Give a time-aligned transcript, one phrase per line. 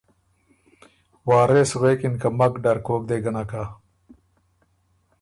[1.27, 3.63] وارث غوېکِن که ”مک ډر کوک دې ګۀ نک هۀ۔